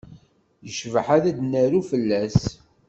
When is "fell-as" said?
1.91-2.39